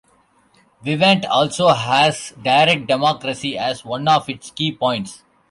Vivant 0.83 1.25
also 1.27 1.67
has 1.67 2.33
direct 2.41 2.87
democracy 2.87 3.55
as 3.55 3.85
one 3.85 4.07
of 4.07 4.27
its 4.27 4.49
key 4.49 4.71
points. 4.71 5.21